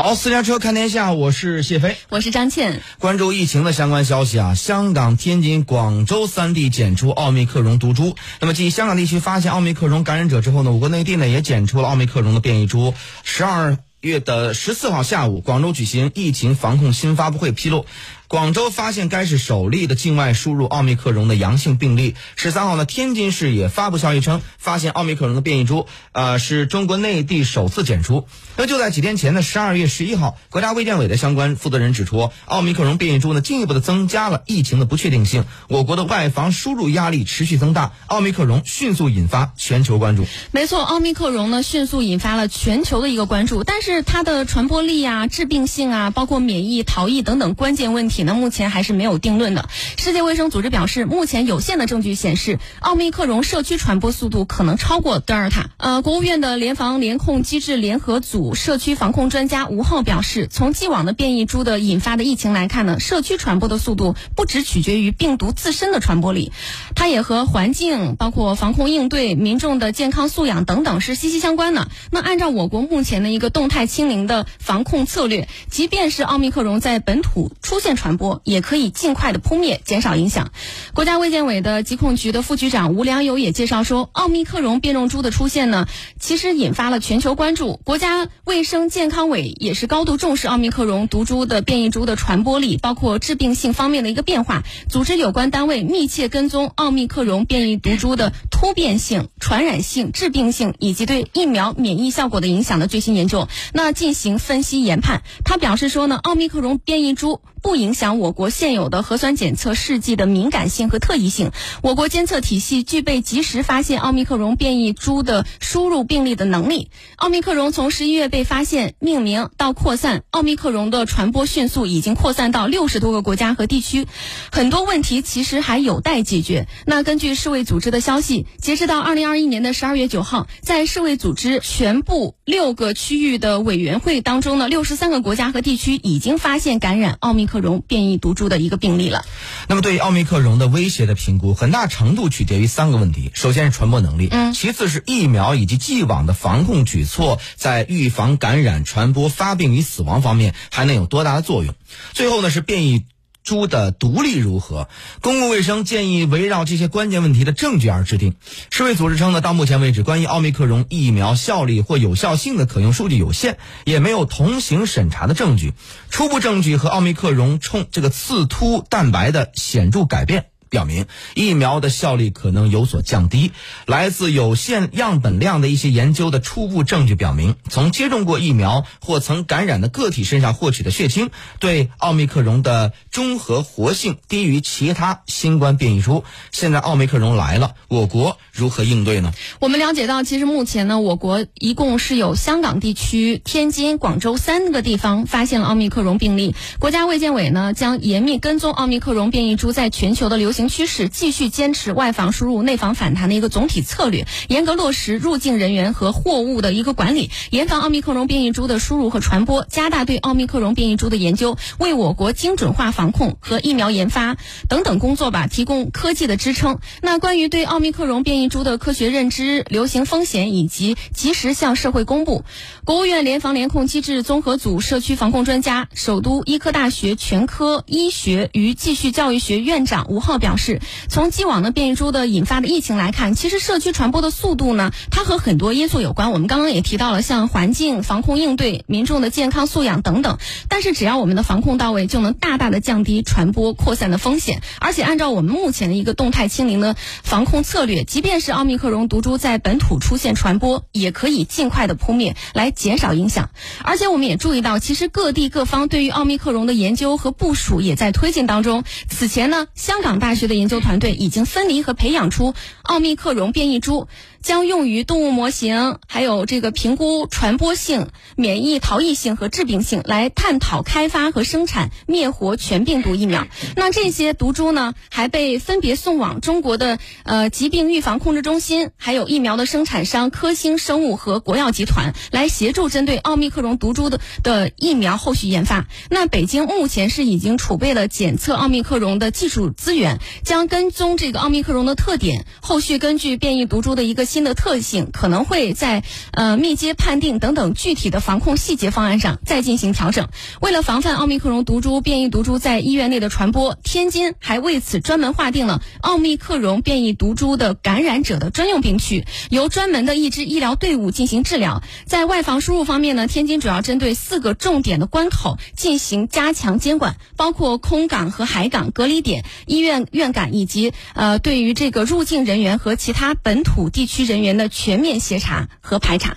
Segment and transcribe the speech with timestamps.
[0.00, 2.82] 好，私家车看天下，我是谢飞，我是张倩。
[3.00, 8.14] 关注疫情的相关消息啊，香港、天津、广州三地检出奥密克戎毒株。
[8.38, 12.94] 那么，继香港地区发现奥密克戎感染者之后呢，我国内地呢也检出了奥密克戎的变异株。
[13.24, 17.84] 十二月的十四号下午，广州举行疫情防控新发布会，披露。
[18.28, 22.14] 广州发现该市首例的境外输入奥密克戎的阳性病例。
[22.36, 28.26] 十三号呢，天津市也发布消息称，发现奥密克戎的变异株，呃，是中国内地首次检出。
[28.58, 40.26] 那就在几天前的十二月十一号，国家卫健委的相关负责人指出，奥密克戎变异株呢，进一步的增加了疫情的不确定性，我国的外防输入压力持续增大，奥密克戎迅速引发全球关注。
[40.50, 48.17] 没错，奥密克戎呢，迅速引发了全球的一个关注，但是它的传播力啊、致病性啊，包括免疫逃逸等等关键问题。
[48.22, 49.68] 呢，目前还是没有定论的。
[49.96, 55.70] 世界卫生组织表示，目前有限的证据显示，奥密克戎社区传播速度可能超过德尔塔。
[55.76, 66.52] 呃，国务院的联防联控机制联合组社区防控专家吴浩表示，从既往的变异株的引发的疫情来看呢，社区传播的速度不只取决于病毒自身的传播力，
[66.94, 71.88] 它也和环境、包括防控应对、民众的健康素养等等是息息相关的。
[72.10, 80.50] 那按照我国目前的一个动态清零的防控策略，即便是奥密克戎在本土出现传，传播也可以尽快的扑灭，减少影响。
[80.94, 85.86] 国家卫健委的疾控局的副局长吴良友也介绍说，奥密克戎变种株的出现呢，
[86.18, 87.78] 其实引发了全球关注。
[87.84, 105.20] 国家卫生健康委也是高度重视奥密克戎毒株的变异株的传播力，包括致病性方面的一个变化，组织有关单位密切跟踪奥密克戎变异毒株的突变性、传染性、致病性以及对疫苗免疫效果的影响的最新研究，那进行分析研判。
[105.44, 107.97] 他表示说呢，奥密克戎变异株不影响。
[107.98, 111.50] 响我国现有的核酸检测试剂的敏感性和特异性，
[111.82, 116.90] 我国监测体系具备及时发现奥密克戎变异株的输入病例的能力。
[117.16, 124.06] 奥密克戎从十一月被发现、命名到扩散，奥密克戎的传播迅速，已经扩散到六十多个国家和地区。
[124.52, 126.68] 很多问题其实还有待解决。
[126.86, 137.82] 那根据世卫组织的消息，截止到二零二一年的十二月九号，在世卫组织全部六个区域的委员会当中呢，六十三个国家和地区已经发现感染奥密克戎。
[137.88, 139.24] 变异毒株的一个病例了。
[139.66, 151.72] 那么，对于奥密克戎的威胁的评估，很大程度取决于三个问题：首先是传播能力，嗯，其次是疫苗以及既往的防控举措在预防感染、传播、发病与死亡方面还能有多大的作用；
[152.12, 153.04] 最后呢是变异。
[153.48, 154.90] 猪的独立如何？
[155.22, 158.34] 公共卫生建议围绕这些关键问题的证据而制定。
[158.68, 163.56] 世卫组织称呢，到目前为止，关于奥密克戎疫苗效力或有效性的可用数据有限，
[163.86, 165.72] 也没有同行审查的证据。
[166.10, 170.50] 初步证据和奥密克戎冲这个刺突蛋白的显著改变。
[170.70, 173.52] 表明疫苗的效力可能有所降低。
[173.86, 186.24] 来自有限样本量的一些研究的初步证据表明，从接种过疫苗或曾感染的个体身上获取的血清，对奥密克戎的中和活性低于其他新冠变异株。
[186.50, 189.32] 现在奥密克戎来了，我国如何应对呢？
[189.60, 196.54] 我们了解到，其实目前呢，我国一共是有香港地区、天津、广州三个地方发现了奥密克戎病例。
[196.78, 200.57] 国家卫健委呢，将严密跟踪奥密克戎变异株在全球的流行。
[200.58, 214.36] 行趋势继续坚持外防输入、内防反弹的一个总体策略，严格落实入境人员和货物的一个管理，严防奥密克戎变异株的输入和传播，加大对奥密克戎变异株的研究，为我国精准化防控和疫苗研发
[214.68, 216.80] 等等工作吧提供科技的支撑。
[217.02, 222.42] 那关于对奥密克戎变异株的科学认知、流行风险以及及时向社会公布，
[222.84, 230.47] 国务院联防联控机制综合组社区防控专家、首都医科大学全科医学与继续教育学院长吴浩表。
[230.48, 236.32] 表示，从既往的变异株的引发的疫情来看，其实社区传播的速度呢，它和很多因素有关。
[236.32, 240.38] 我们刚刚也提到了，像环境、防控应对、民众的健康素养等等。
[240.70, 244.62] 但是，只要我们的防控到位，就能大大的降低传播扩散的风险。
[244.80, 253.50] 而且，按照我们目前的一个动态清零的防控策略，即便是奥密克戎毒株在本土出现传播，也可以尽快的扑灭，来减少影响。
[253.84, 258.84] 而且，我们也注意到，其实各地各方对于奥密克戎的研究和部署也在推进当中。
[259.10, 264.08] 此前呢，香港大学的研究团队已经分离和培养出奥密克戎变异株。
[264.42, 273.46] 将用于动物模型，还有这个评估传播性、免疫逃逸性和致病性，来探讨开发和生产灭活全病毒疫苗。
[273.74, 285.86] 那这些毒株呢，还被分别送往中国的呃疾病预防控制中心，还有疫苗的生产商科兴生物和国药集团来协助针对奥密克戎毒株的的疫苗后续研发。
[286.10, 294.27] 那北京目前是已经储备了检测奥密克戎的技术资源，将跟踪这个奥密克戎的特点，后续根据变异毒株的一个。
[294.28, 300.28] 新的特性，可能会在呃密接判定等等具体的防控细节方案上再进行调整。
[300.60, 311.82] 为了防范奥密克戎毒株变异毒株在医院内的传播，天津还为此专门划定了奥密克戎变异毒株的感染者的专用病区，由专门的一支医疗队伍进行治疗。
[312.06, 326.36] 在外防输入方面呢，天津主要针对四个重点的关口进行加强监管，包括空港和海港隔离点、医院院感以及呃对于这个入境人员和其他本土地区人员的全面协查和排查。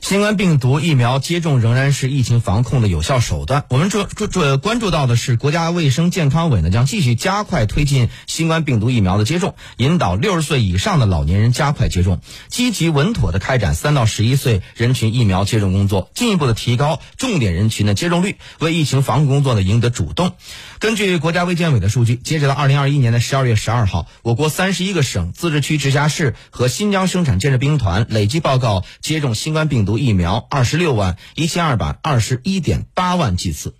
[0.00, 3.64] 新冠病毒疫苗接种仍然是疫情防控的有效手段。
[3.68, 20.32] 我们注注注关注到的是，国家卫生健康委呢将继续加快推进新冠病毒疫苗的接种，引导六十岁以上的老年人加快接种，积极稳妥的开展三到十一岁人群疫苗接种工作，进一步的提高重点人群的接种率，为疫情防控工作呢赢得主动。
[20.78, 33.74] 根据国家卫健委的数据，截止到二零二一年的十二月十二号，我国三十一个省、自治区、直辖市和新疆生产建设兵团累计报告接种新冠病毒毒疫苗二十六万一千二百二十一点八万剂次。